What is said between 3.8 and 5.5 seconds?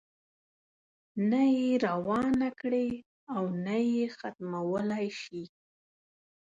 یې ختمولای شي.